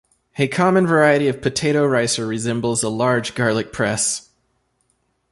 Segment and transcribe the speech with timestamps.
[0.39, 4.29] A common variety of potato ricer resembles a large garlic press.